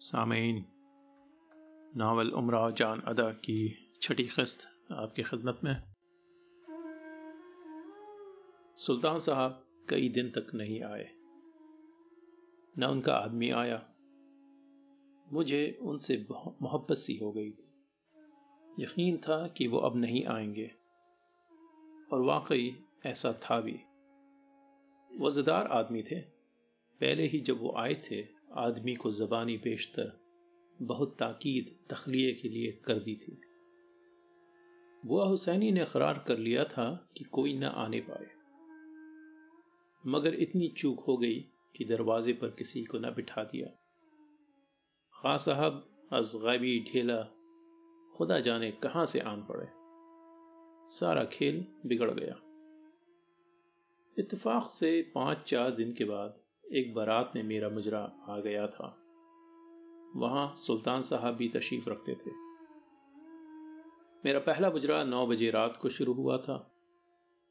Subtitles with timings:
[0.00, 0.64] सामीन
[1.96, 5.82] नावल उमरा जान अदा की छठी किस्त आपकी खिदमत में।
[8.76, 11.10] सुल्तान साहब कई दिन तक नहीं आए।
[12.78, 13.94] न उनका आदमी आया।
[15.32, 16.26] मुझे उनसे
[16.62, 17.72] मोहब्बत सी हो गई थी।
[18.80, 20.70] यकीन था कि वो अब नहीं आएँगे।
[22.12, 23.80] और वाकई ऐसा था भी।
[25.20, 26.20] वजदार आदमी थे।
[27.00, 30.20] पहले ही जब वो आए थे आदमी को जबानी बेशतर
[30.82, 33.40] बहुत ताकीद, तखलिए के लिए कर दी थी।
[35.06, 38.26] बुआ हुसैनी ने करार कर लिया था कि कोई न आने पाए।
[40.06, 41.40] मगर इतनी चूक हो गई
[41.76, 43.66] कि दरवाजे पर किसी को न बिठा दिया।
[45.14, 47.22] खा साहब अजगैबी ढेला,
[48.16, 49.66] खुदा जाने कहाँ से आन पड़े।
[50.94, 52.34] सारा खेल बिगड़ गया।
[54.18, 58.98] इतफाक से पाँच चार दिन के बाद एक बारात में मेरा मुजरा आ गया था।
[60.16, 62.30] वहाँ सुल्तान साहब भी तशरीफ़ रखते थे।
[64.24, 66.74] मेरा पहला मुजरा नौ बजे रात को शुरू हुआ था।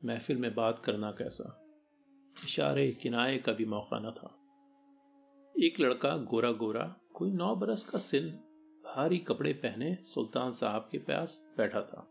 [0.05, 1.65] महफिल में बात करना कैसा?
[2.43, 4.39] इशारे किनाए का भी मौका न था।
[5.63, 8.29] एक लड़का गोरा गोरा कोई नौ बरस का सिन,
[8.85, 12.07] भारी कपड़े पहने सुल्तान साहब के पास बैठा था।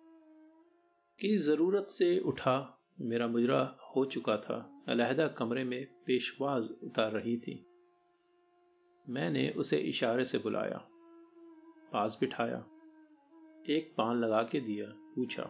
[1.20, 7.36] किसी ज़रूरत से उठा, मेरा मुजरा हो चुका था। अलहदा कमरे में पेशवाज उतार रही
[7.36, 7.66] थी।
[9.08, 10.89] मैंने उसे इशारे से बुलाया।
[11.92, 12.67] पास बिठाया।
[13.70, 15.42] एक पान लगा के दिया, पूछा,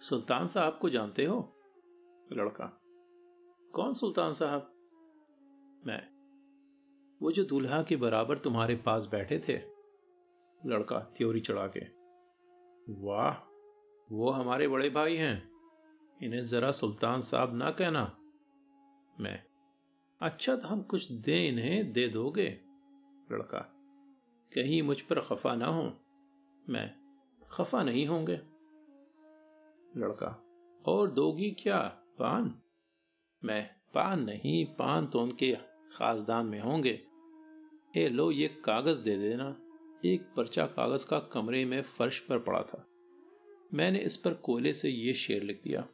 [0.00, 1.56] सुल्तान साहब को जानते हो?
[2.32, 2.80] लड़का,
[3.74, 4.72] कौन सुल्तान साहब?
[5.86, 6.08] मैं।
[7.22, 9.62] वो जो दूल्हा के बराबर तुम्हारे पास बैठे थे?
[10.66, 11.80] लड़का त्योरी चढ़ा के,
[12.92, 13.34] वाह,
[14.12, 15.49] वो हमारे बड़े भाई हैं।
[16.22, 18.16] इन्हें जरा सुल्तान साहब ना कहना।
[19.20, 19.44] मैं
[20.22, 22.60] अच्छा तो हम कुछ दे इन्हें, दे दोगे?
[23.32, 23.58] लड़का,
[24.54, 25.96] कहीं मुझ पर खफा ना हो।
[26.68, 26.94] मैं,
[27.50, 28.40] खफा नहीं होंगे?
[29.96, 30.44] लड़का,
[30.86, 31.78] और दोगी क्या,
[32.18, 32.62] पान?
[33.44, 35.56] मैं, पान नहीं, पान तो उनके
[35.92, 37.06] खासदान में होंगे।
[37.96, 39.56] ए लो, ये कागज़ दे देना।
[40.04, 42.86] एक पर्चा कागज़ का कमरे में फर्श पर पड़ा था।
[43.74, 45.88] मैंने इस पर कोयले से ये शेर लिख दिया।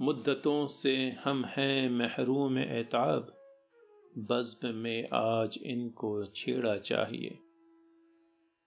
[0.00, 3.34] मुद्दतों से हम हैं महरूम एताब।
[4.18, 7.38] बज्म में आज इनको छेड़ा चाहिए।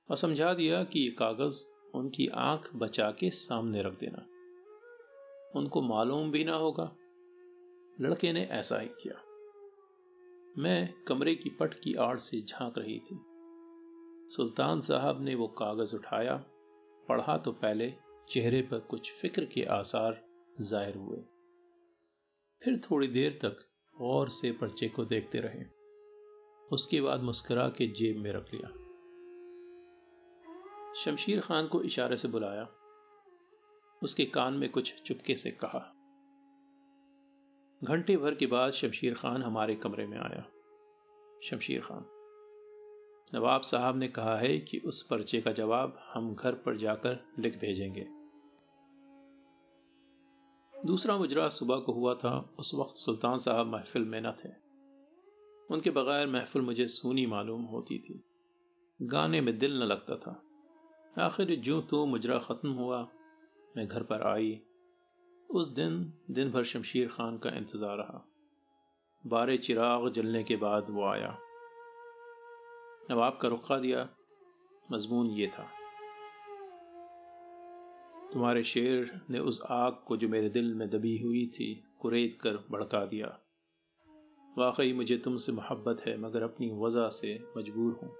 [0.09, 4.25] और समझा दिया कि ये कागज़ उनकी आँख बचा के सामने रख देना।
[5.59, 6.95] उनको मालूम भी ना होगा।
[8.01, 9.23] लड़के ने ऐसा ही किया।
[10.57, 13.19] मैं कमरे की पट की आड़ से झाँक रही थी।
[14.35, 16.45] सुल्तान साहब ने वो कागज़ उठाया,
[17.09, 17.93] पढ़ा तो पहले,
[18.29, 20.30] चेहरे पर कुछ फ़िक्र के आसार
[20.61, 21.17] ज़ाहिर हुए।
[22.61, 23.65] फिर थोड़ी देर तक
[24.01, 25.63] और से पर्चे को देखते रहे।
[26.71, 28.69] उसके बाद मुस्कुरा के जेब में रख लिया।
[30.95, 32.67] शमशीर खान को इशारे से बुलाया।
[34.03, 35.79] उसके कान में कुछ चुपके से कहा।
[37.83, 40.45] घंटे भर के बाद शमशीर खान हमारे कमरे में आया।
[41.43, 42.05] शमशीर खान,
[43.35, 47.57] नवाब साहब ने कहा है कि उस पर्चे का जवाब हम घर पर जाकर लिख
[47.57, 48.20] भेजेंगे।
[50.85, 54.49] दूसरा मुजरा सुबह को हुआ था, उस वक्त सुल्तान साहब महफिल में न थे।
[55.69, 58.23] उनके बगैर महफिल मुझे सूनी मालूम होती थी।
[59.01, 60.43] गाने में दिल न लगता था।
[61.19, 63.07] आखिर जो तो मुजरा ख़त्म हुआ,
[63.77, 64.61] मैं घर पर आई।
[65.51, 68.27] उस दिन दिन भर शमशीर खान का इंतज़ार रहा।
[69.27, 71.37] बारह चिराग जलने के बाद वो आया।
[73.11, 74.09] नवाब का रुखा दिया,
[74.91, 75.80] मजमून ये था।
[78.33, 82.51] तुम्हारे शेर ने उस आग को जो मेरे दिल में दबी हुई थी, कुरेद कर
[82.51, 83.39] भड़का दिया।
[84.57, 88.15] वाकई मुझे तुमसे मोहब्बत है, मगर अपनी वजह से मजबूर हूँ।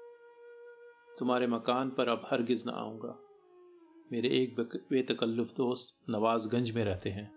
[1.20, 3.20] तुम्हारे मकान पर अब हरगिज़ न आऊँगा।
[4.12, 7.32] मेरे एक बेतकल्लुफ़ दोस्त नवाजगंज में रहते हैं।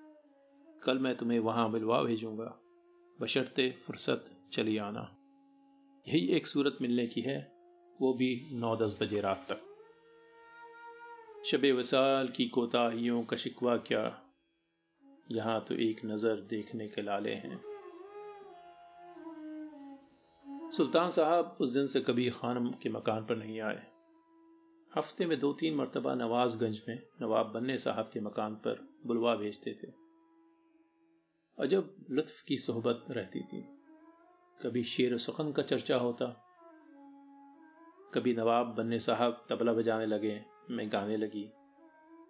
[0.84, 2.60] कल मैं तुम्हें वहाँ मिलवा भेजूँगा।
[3.20, 5.16] बशर्ते फुर्सत चली आना।
[6.08, 7.52] यही एक सूरत मिलने की है,
[8.00, 9.73] वो भी नौ दस बजे रात तक।
[11.50, 14.20] शब वसाल की कोताहियों का शिकवा क्या?
[15.30, 17.60] यहाँ तो एक नज़र देखने के लाले हैं।
[20.70, 23.86] सुल्तान साहब उस दिन से कभी खानम के मकान पर नहीं आए।
[24.96, 29.72] हफ़्ते में दो तीन मरतबा नवाजगंज में नवाब बन्ने साहब के मकान पर बुलवा भेजते
[29.72, 29.92] थे।
[31.58, 33.62] अजब लुत्फ की सोहबत रहती थी।
[34.62, 36.26] कभी शेर सुखन का चर्चा होता।
[38.14, 41.48] कभी नवाब बन्ने साहब तबला बजाने लगे। मैं गाने लगी।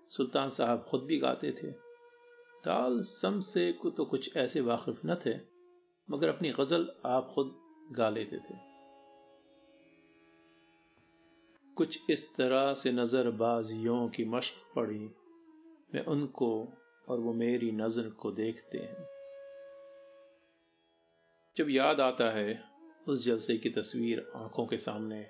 [0.08, 1.70] सुल्तान साहब खुद भी गाते थे।
[2.64, 5.34] ताल, सम से तो कुछ ऐसे वाकिफ न थे,
[6.10, 7.54] मगर अपनी गज़ल आप खुद
[7.92, 8.56] गा लेते थे।
[11.76, 15.10] कुछ इस तरह से नज़रबाजियों की मश्क पड़ी।
[15.94, 16.68] मैं उनको
[17.08, 19.06] और वो मेरी नज़र को देखते हैं।
[21.56, 22.64] जब याद आता है,
[23.08, 25.22] उस जलसे की तस्वीर आँखों के सामने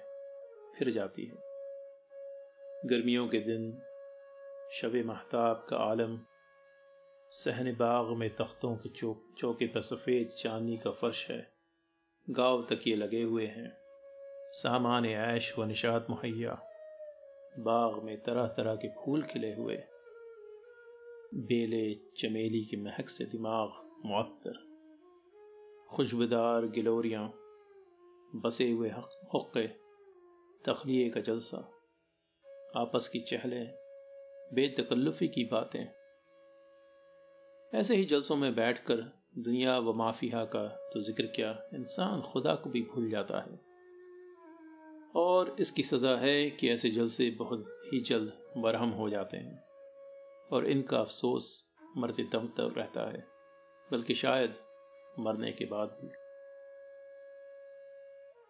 [0.79, 1.54] फिर जाती है।
[2.87, 3.83] गर्मियों के दिन
[4.73, 6.21] शब महताब का आलम,
[7.31, 11.53] सहन बाग में तख्तों के चौक चौके पर सफ़ेद चांदी का फर्श है,
[12.31, 13.77] गाँव तक ये लगे हुए हैं।
[14.53, 16.63] सामान ऐश व निशात मुहैया,
[17.59, 19.77] बाग में तरह तरह के फूल खिले हुए।
[21.35, 23.69] बेले चमेली की महक से दिमाग
[24.07, 24.75] मअतर
[25.91, 27.35] खुशबूदार गिलोरियाँ,
[28.37, 28.91] बसे हुए
[29.35, 29.69] हुक्के,
[30.65, 31.74] तखलिए का जलसा।
[32.77, 33.67] आपस की चहलें,
[34.55, 35.87] बेतकल्लुफ़ी की बातें।
[37.73, 38.97] ऐसे ही जलसों में बैठकर
[39.39, 43.61] दुनिया व माफिया का तो ज़िक्र क्या इंसान खुदा को भी भूल जाता है।
[45.17, 49.63] और इसकी सज़ा है कि ऐसे जलसे बहुत ही जल्द बरहम हो जाते हैं
[50.53, 53.27] और इनका अफसोस मरते दम तक रहता है,
[53.93, 54.55] बल्कि शायद
[55.19, 56.13] मरने के बाद भी।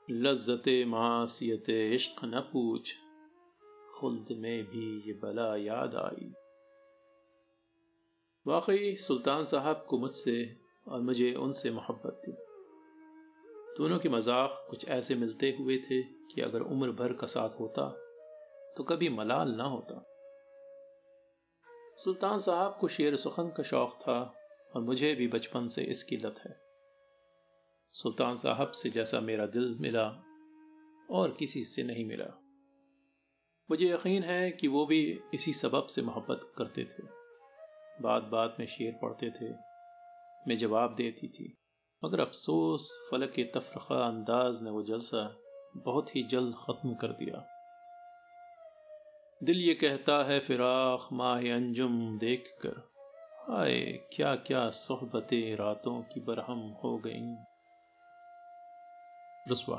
[0.09, 2.95] लज्जत मासीत इश्क न पूछ
[4.05, 6.33] खुल्द में भी ये बला याद आई।
[8.47, 10.35] वाकई सुल्तान साहब को मुझसे
[10.89, 12.33] और मुझे उनसे मोहब्बत थी।
[13.79, 17.89] दोनों के मज़ाक कुछ ऐसे मिलते हुए थे कि अगर उम्र भर का साथ होता
[18.77, 20.05] तो कभी मलाल ना होता।
[21.99, 24.21] सुल्तान साहब को शेर सुखन का शौक था
[24.75, 26.57] और मुझे भी बचपन से इसकी लत है।
[27.95, 30.09] सुल्तान साहब से जैसा मेरा दिल मिला,
[31.11, 32.44] और किसी से नहीं मिला।
[33.71, 35.01] मुझे यकीन है कि वो भी
[35.35, 37.07] इसी सबब से मोहब्बत करते थे।
[38.03, 39.51] बात बात में शेर पढ़ते थे,
[40.49, 41.53] मैं जवाब देती थी।
[42.03, 45.23] मगर अफसोस, फलक के तफरखा अंदाज ने वो जलसा
[45.77, 47.45] बहुत ही जल्द ख़त्म कर दिया।
[49.41, 52.83] दिल ये कहता है, फिराक माह अंजुम देख कर
[53.49, 53.81] हाय
[54.13, 57.35] क्या क्या सोहबतें रातों की बरहम हो गईं।
[59.51, 59.77] रसवा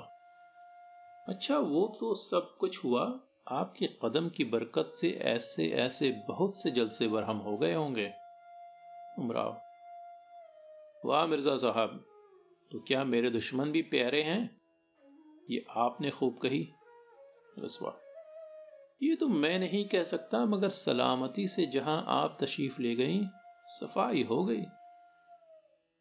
[1.27, 3.05] अच्छा वो तो सब कुछ हुआ?
[3.47, 8.13] आपके कदम की बरकत से ऐसे ऐसे बहुत से जलसे बरहम हो गए होंगे।
[9.19, 9.61] उमराव।
[11.05, 12.05] वाह मिर्ज़ा साहब
[12.71, 14.61] तो क्या मेरे दुश्मन भी प्यारे हैं?
[15.49, 16.67] ये आपने खूब कही।
[17.59, 17.95] रसवा।
[19.03, 23.25] ये तो मैं नहीं कह सकता, मगर सलामती से जहाँ आप तशरीफ़ ले गई,
[23.67, 24.65] सफ़ाई हो गई।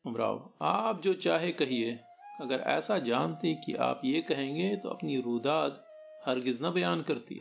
[0.06, 2.00] उमराव, आप जो चाहे कहिए,
[2.40, 5.84] अगर ऐसा जानते कि आप ये कहेंगे तो अपनी रुदाद
[6.26, 7.34] हरगिज न बयान करती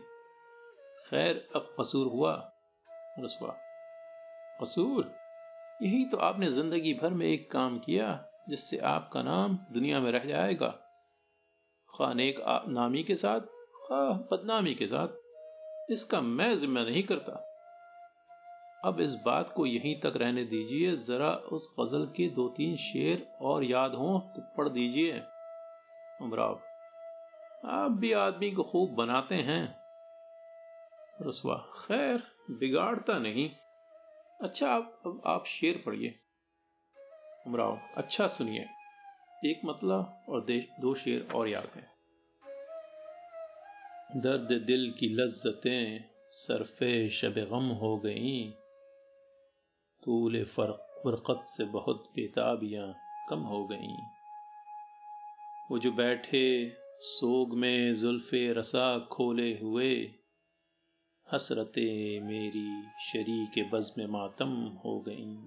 [1.07, 2.33] खैर, अब कसूर हुआ
[3.19, 3.55] रसवा
[4.61, 5.11] कसूर?
[5.81, 10.25] यही तो आपने ज़िंदगी भर में एक काम किया, जिससे आपका नाम दुनिया में रह
[10.25, 10.67] जाएगा।
[11.89, 13.41] खान एक नामी के साथ
[13.85, 17.39] खा बदनामी के साथ। इसका मैं जिम्मा नहीं करता।
[18.85, 23.27] अब इस बात को यहीं तक रहने दीजिए, जरा उस गज़ल के दो तीन शेर
[23.41, 25.21] और याद हों तो पढ़ दीजिए।
[26.21, 26.59] उमराव।
[27.65, 29.75] आप भी आदमी को खूब बनाते हैं।
[31.21, 33.49] रसवा, खैर, बिगाड़ता नहीं।
[34.41, 36.19] अच्छा आप, अब आप शेर पढ़िए।
[37.47, 38.65] उमराव अच्छा सुनिए।
[39.45, 40.45] एक मतलब और
[40.79, 41.93] दो शेर और याद हैं।
[44.21, 48.51] दर्द दिल की लज्जतें सरफे शब गम हो गईं।
[50.03, 52.95] तूल फ़र्क, फरकत से बहुत बेताबियाँ
[53.29, 53.97] कम हो गईं।
[55.71, 60.11] वो जो बैठे सोग में जुल्फे रसा खोले हुए,
[61.31, 65.37] हसरते मेरी शरी के बज़ मातम हो गईं।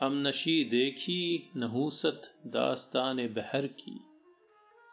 [0.00, 4.00] हम नशी देखी, नहूसत दास्तान बहर की,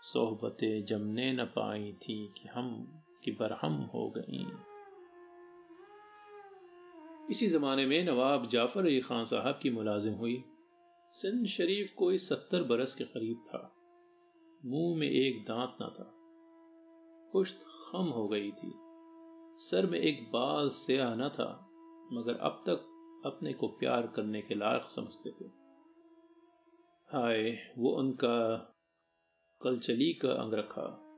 [0.01, 4.46] सोहबतें जमने न पाई थी कि हम, कि बरहम हो गईं।
[7.31, 10.43] इसी ज़माने में नवाब जाफ़र अली ख़ान साहब की मुलाजिम हुई।
[11.12, 13.77] सिंध शरीफ कोई सत्तर बरस के करीब था।
[14.65, 16.12] मुँह में एक दांत ना था।
[17.34, 18.72] पुश्त खम हो गई थी।
[19.58, 21.70] सर में एक बाल स्या न था,
[22.13, 22.77] मगर अब तक
[23.25, 25.46] अपने को प्यार करने के लायक समझते थे।
[27.08, 28.58] हाय, वो उनका
[29.62, 31.18] कलचली का अंग रखा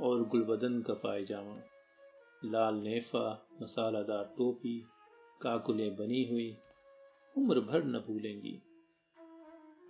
[0.00, 1.56] और गुलबदन का पायजामा,
[2.44, 4.86] लाल नेफा, मसालादार टोपी,
[5.42, 6.56] काकुलें बनी हुई,
[7.38, 8.62] उम्र भर न भूलेंगी।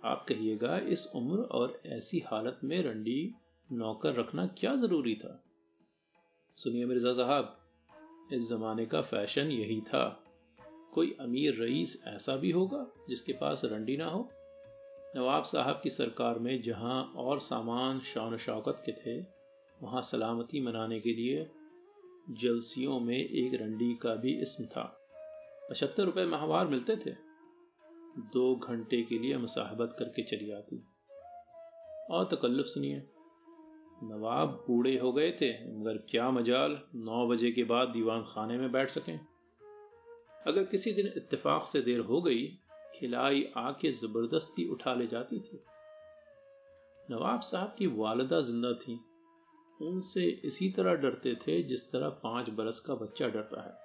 [0.05, 3.33] आप कहिएगा, इस उम्र और ऐसी हालत में रंडी
[3.71, 5.43] नौकर रखना क्या ज़रूरी था?
[6.55, 7.57] सुनिए मिर्ज़ा साहब,
[8.33, 10.23] इस जमाने का फ़ैशन यही था।
[10.93, 14.29] कोई अमीर रईस ऐसा भी होगा जिसके पास रंडी ना हो?
[15.15, 19.25] नवाब साहब की सरकार में जहाँ और सामान शान शौकत के थे,
[19.81, 21.51] वहाँ सलामती मनाने के लिए
[22.29, 24.99] जलसियों में एक रंडी का भी इसम था।
[25.69, 27.32] पचहत्तर रुपये माहवार मिलते थे।
[28.17, 30.83] दो घंटे के लिए मुसाहबत करके चली आती।
[32.11, 33.07] और तकल्लुफ सुनिए।
[34.03, 38.71] नवाब बूढ़े हो गए थे, मगर क्या मजाल, नौ बजे के बाद दीवान खाने में
[38.71, 39.19] बैठ सकें।
[40.47, 42.59] अगर किसी दिन इत्तेफाक से देर हो गई,
[42.95, 45.63] खिलाई आके ज़बरदस्ती उठा ले जाती थी।
[47.11, 48.99] नवाब साहब की वालदा ज़िंदा थी।
[49.81, 53.83] उनसे इसी तरह डरते थे जिस तरह पाँच बरस का बच्चा डरता है।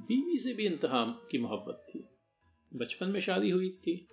[0.00, 2.08] बीवी से भी इंतहा की मोहब्बत थी।
[2.74, 4.08] बचपन में शादी हुई थी,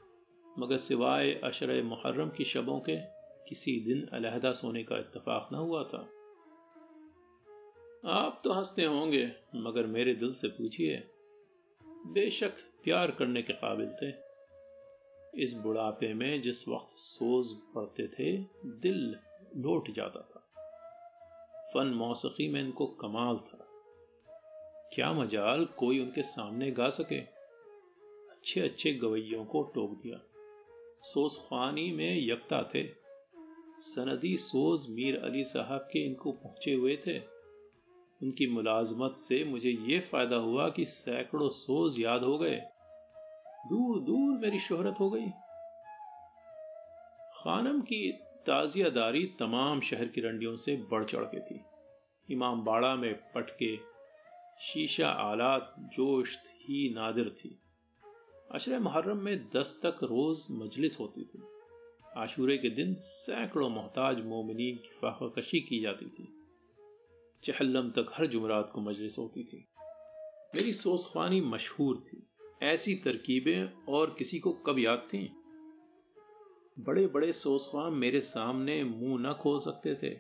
[0.59, 2.97] मगर सिवाय अशर मुहर्रम की शबों के,
[3.49, 6.09] किसी दिन अलहदा सोने का इत्तेफाक न हुआ था।
[8.05, 11.03] आप तो हँसते होंगे, मगर मेरे दिल से पूछिए,
[11.83, 14.13] बेशक प्यार करने के काबिल थे।
[15.43, 19.15] इस बुढ़ापे में जिस वक्त सोज पड़ते थे, दिल
[19.57, 20.43] लौट जाता था।
[21.73, 23.67] फन मौसीकी में इनको कमाल था।
[24.93, 27.37] क्या मजाल कोई उनके सामने गा सके?
[28.48, 30.20] अच्छे अच्छे गवैयों को टोक दिया।
[31.01, 32.84] सोज खानी में यकता थे।
[33.80, 37.20] सनदी सोज मीर अली साहब के इनको पहुँचे हुए थे।
[38.24, 42.62] उनकी मुलाजमत से मुझे ये फ़ायदा हुआ कि सैकड़ों सोज याद हो गए।
[43.70, 45.27] दूर दूर मेरी शोहरत हो गई।
[47.36, 48.12] खानम की
[48.46, 51.62] ताजियादारी तमाम शहर की रंडियों से बढ़ चढ़ के थी।
[52.32, 53.77] इमाम बाड़ा में पटके,
[54.60, 57.60] शीशा आलात जोश ही नादिर थी।
[58.51, 61.44] अशर मुहर्रम में दस तक रोज मजलिस होती थी।
[62.18, 66.27] आशूरे के दिन सैकड़ों मोहताज मोमिनीन की फाहकशी की जाती थी।
[67.44, 69.68] चहलम तक हर जुमरात को मजलिस होती थी।
[70.56, 72.27] मेरी सोसखानी मशहूर थी।
[72.62, 75.32] ऐसी तरकीबें और किसी को कब याद थी?
[76.80, 80.20] बड़े बड़े सोसखान मेरे सामने मुँह न खोल सकते थे।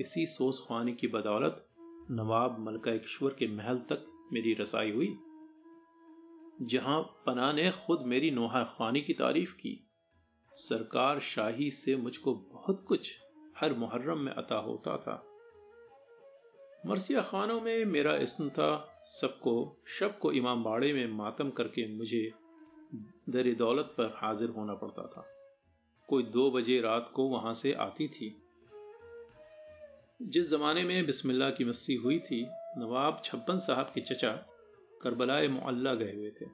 [0.00, 1.68] इसी सोसखानी की बदौलत
[2.10, 5.18] नवाब मलका ईश्वर के महल तक मेरी रसाई हुई।
[6.62, 9.86] जहाँ पना ने खुद मेरी नोहा खानी की तारीफ़ की।
[10.52, 13.18] सरकार शाही से मुझको बहुत कुछ
[13.58, 15.26] हर मुहर्रम में अता होता था।
[16.86, 22.32] मरसिया खानों में मेरा इसम था, सबको शब को इमाम बाड़े में मातम करके मुझे
[23.28, 25.28] दर दौलत पर हाजिर होना पड़ता था।
[26.08, 28.42] कोई दो बजे रात को वहाँ से आती थी।
[30.22, 34.46] जिस जमाने में बिस्मिल्लाह की मस्सी हुई थी, नवाब छप्पन साहब के चचा
[35.06, 36.46] करबलाए मुअल्ला गए हुए थे।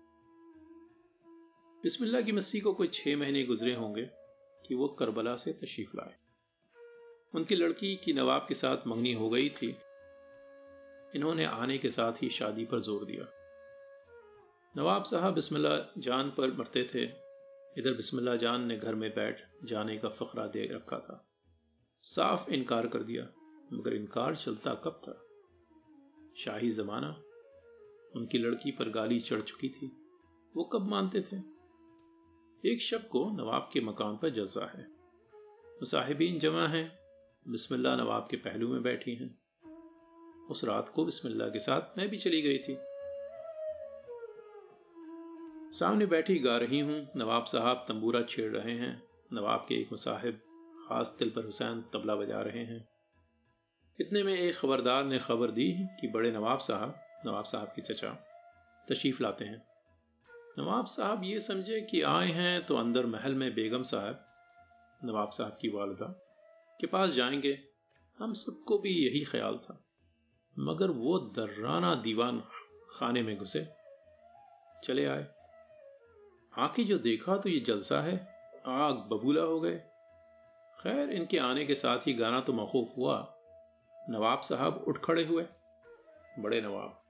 [1.82, 4.11] बिस्मिल्लाह की मस्सी को कोई छह महीने गुजरे होंगे
[4.66, 6.16] कि वो करबला से तशरीफ़ लाए।
[7.35, 9.76] उनकी लड़की की नवाब के साथ मंगनी हो गई थी।
[11.14, 13.26] इन्होंने आने के साथ ही शादी पर ज़ोर दिया।
[14.76, 17.04] नवाब साहब बिस्मिल्लाह जान पर मरते थे।
[17.78, 21.18] इधर बिस्मिल्लाह जान ने घर में बैठ जाने का फकरा दे रखा था।
[22.02, 23.28] साफ़ इनकार कर दिया,
[23.73, 25.18] मगर इनकार चलता कब था?
[26.37, 27.12] शाही जमाना
[28.16, 29.92] उनकी लड़की पर गाली चढ़ चुकी थी।
[30.57, 31.52] वो कब मानते थे?
[32.73, 34.87] एक शब को नवाब के मकान पर जलसा है।
[35.73, 36.99] मुसाहिबीन जमा हैं
[37.49, 39.42] बिस्मिल्ला नवाब के पहलू में बैठी हैं।
[40.50, 42.76] उस रात को बिस्मिल्ला के साथ मैं भी चली गई थी।
[45.78, 49.02] सामने बैठी गा रही हूँ, नवाब साहब तंबूरा छेड़ रहे हैं।
[49.33, 50.35] नवाब के एक मुसाहिब
[50.88, 52.88] खास दिल पर हुसैन तबला बजा रहे हैं।
[54.00, 58.11] इतने में एक खबरदार ने खबर दी कि बड़े नवाब साहब नवाब साहब के चचा
[58.88, 59.62] तशीफ लाते हैं।
[60.59, 64.25] नवाब साहब ये समझे कि आए हैं तो अंदर महल में बेगम साहब,
[65.05, 66.07] नवाब साहब की वालदा
[66.81, 67.59] के पास जाएँगे।
[68.19, 69.79] हम सबको भी यही ख्याल था,
[70.57, 72.43] मगर वो दर्राना दीवान
[72.91, 73.67] खाने में घुसे,
[74.85, 75.26] चले आए।
[76.59, 78.17] आके जो देखा तो ये जलसा है,
[78.67, 79.76] आग बबूला हो गए।
[80.81, 83.19] खैर, इनके आने के साथ ही गाना तो मखूफ हुआ।
[84.11, 85.47] नवाब साहब उठ खड़े हुए।
[86.38, 87.01] बड़े नवाब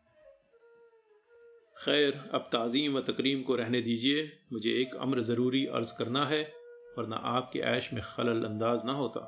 [1.82, 4.20] खैर, अब ताज़ीम व तकरीम को रहने दीजिए।
[4.52, 6.42] मुझे एक अम्र ज़रूरी अर्ज़ करना है,
[6.98, 9.20] वरना आपके ऐश में खलल अंदाज ना होता।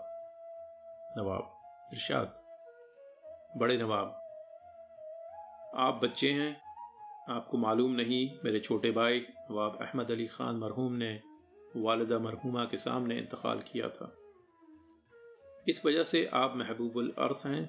[1.19, 1.51] नवाब,
[1.95, 2.41] इरशाद।
[3.57, 4.21] बड़े नवाब,
[5.79, 6.57] आप बच्चे हैं,
[7.31, 9.21] आपको मालूम नहीं मेरे छोटे भाई
[9.51, 11.13] नवाब अहमद अली ख़ान मरहूम ने
[11.77, 14.15] वालदा मरहूमा के सामने इंतकाल किया था।
[15.69, 17.65] इस वजह से आप महबूबुल अर्स हैं,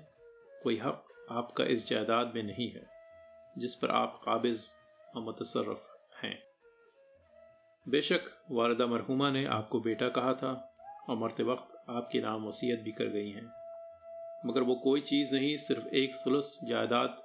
[0.63, 2.95] कोई हक आपका इस जायदाद में नहीं है।
[3.56, 4.66] जिस पर आप काबिज
[5.16, 5.88] और मुतसरफ
[6.24, 6.38] हैं।
[7.86, 10.52] बेशक वालदा मरहुमा ने आपको बेटा कहा था
[11.10, 13.52] और मरते वक्त आपके नाम वसीयत भी कर गई हैं।
[14.46, 17.22] मगर वो कोई चीज़ नहीं, सिर्फ़ एक सुलस जायदाद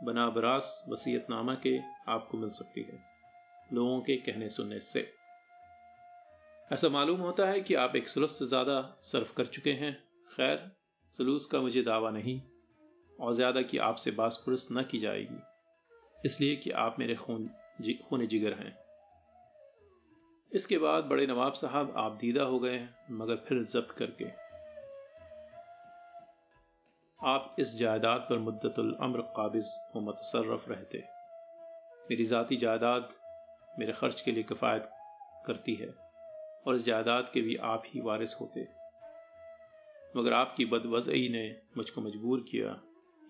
[0.00, 2.98] बना बरास वसीयतनामा के आपको मिल सकती है,
[3.72, 5.10] लोगों के कहने सुनने से।
[6.70, 9.92] ऐसा मालूम होता है कि आप एक सुलस से ज़्यादा सर्फ कर चुके हैं।
[10.30, 10.70] खैर,
[11.14, 12.40] सलूस का मुझे दावा नहीं
[13.18, 15.42] और ज़्यादा कि आपसे बास पुरस न की जाएगी।
[16.24, 17.48] इसलिए कि आप मेरे खून
[17.80, 18.76] जी, खून जिगर हैं।
[20.52, 24.24] इसके बाद बड़े नवाब साहब आप दीदा हो गए मगर फिर जब्त करके।
[27.20, 30.98] आप इस जायदाद पर मुद्दतुल अम्र काबिज व मुतसरफ रहते।
[32.10, 33.08] मेरी ज़ाती जायदाद
[33.78, 34.90] मेरे खर्च के लिए किफ़ायत
[35.46, 35.88] करती है
[36.66, 38.66] और इस जायदाद के भी आप ही वारिस होते।
[40.16, 41.44] मगर आपकी बदवज़ई ने
[41.76, 42.68] मुझको मजबूर किया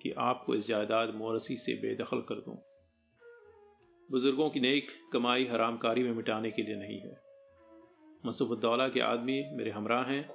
[0.01, 2.57] कि आपको इस जायदाद मोरसी से बेदखल कर दूँ।
[4.11, 7.21] बुज़ुर्गों की नेक कमाई हरामकारी में मिटाने के लिए नहीं है।
[8.27, 10.31] मसूफ़ुद्दौला के आदमी मेरे हमरा हैं।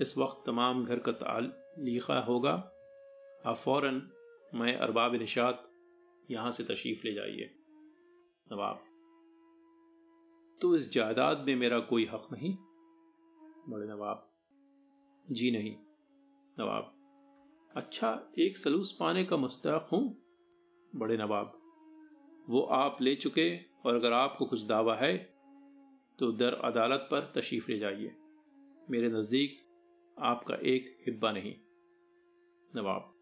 [0.00, 2.72] इस वक्त तमाम घर का तालीखा होगा।
[3.46, 4.10] आप फ़ौरन
[4.54, 5.70] मैं अरबाब निशात
[6.30, 7.54] यहाँ से तशरीफ़ ले जाइए।
[8.52, 8.84] नवाब।
[10.60, 12.56] तो इस जायदाद में मेरा कोई हक नहीं?
[13.68, 14.30] बड़े नवाब।
[15.30, 15.76] जी नहीं।
[16.60, 16.92] नवाब।
[17.76, 20.22] अच्छा एक सलूस पाने का मुस्तक हूँ?
[20.96, 21.65] बड़े नवाब।
[22.48, 25.16] वो आप ले चुके और अगर आपको कुछ दावा है
[26.18, 28.14] तो दर अदालत पर तशरीफ़ ले जाइए।
[28.90, 29.58] मेरे नज़दीक
[30.16, 31.54] आपका एक हिब्बा नहीं,
[32.76, 33.12] नवाब।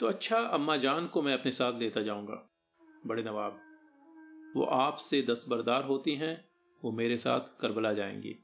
[0.00, 2.50] तो अच्छा अम्मा जान को मैं अपने साथ लेता जाऊँगा।
[3.06, 3.60] बड़े नवाब,
[4.56, 6.48] वो आपसे दस बरदार होती हैं,
[6.82, 8.36] वो मेरे साथ करबला जाएँगी।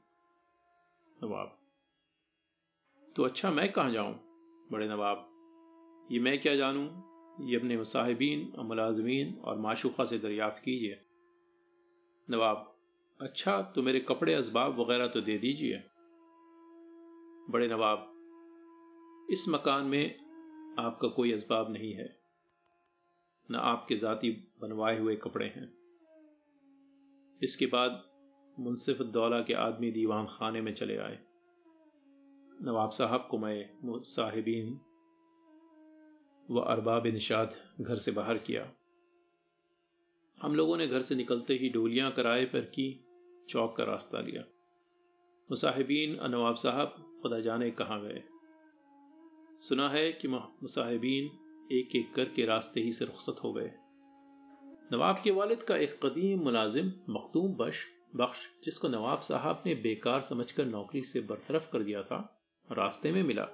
[1.23, 1.57] नवाब
[3.15, 4.13] तो अच्छा मैं कहाँ जाऊँ?
[4.71, 5.27] बड़े नवाब,
[6.11, 7.06] ये मैं क्या जानूं?
[7.39, 10.99] ये अपने मुसाहिबीन और मुलाजमीन और माशुखा से दरियाफ्त कीजिए।
[12.27, 12.73] नवाब
[13.19, 15.83] अच्छा तो मेरे कपड़े इसबाब वगैरह तो दे दीजिए।
[17.49, 18.13] बड़े नवाब,
[19.31, 20.15] इस मकान में
[20.79, 22.07] आपका कोई इसबाब नहीं है।
[23.49, 25.69] न आपके ज़ाती बनवाए हुए कपड़े हैं।
[27.41, 28.03] इसके बाद
[28.57, 31.19] मुनसिफ दौला के आदमी दीवान खाने में चले आए।
[32.61, 34.79] नवाब साहब को मैं साहिबीन
[36.51, 38.71] व अरबाब निशाद घर से बाहर किया।
[40.41, 43.05] हम लोगों ने घर से निकलते ही डोलियाँ किराए पर की,
[43.49, 44.43] चौक का रास्ता लिया।
[45.51, 48.23] मुसाहिबीन नवाब साहब खुदा जाने कहाँ गए।
[49.61, 51.25] सुना है कि मुसाहिबीन
[51.71, 53.71] एक एक करके रास्ते ही से रुखसत हो गए।
[54.93, 60.21] नवाब के वालिद का एक कदीम, मुलाजिम, मखदूम बश बख्श, जिसको नवाब साहब ने बेकार
[60.21, 63.47] समझकर नौकरी से बरतरफ कर दिया था, रास्ते में मिला।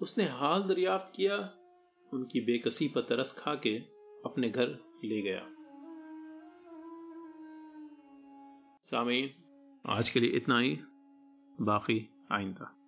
[0.00, 1.58] उसने हाल दरियाफ्त किया
[2.12, 3.78] उनकी बेकसी पर तरस खा के
[4.24, 4.66] अपने घर
[5.04, 5.48] ले गया।
[8.82, 9.34] सामी
[9.86, 10.78] आज के लिए इतना ही।
[11.60, 12.81] बाकी आइंदा।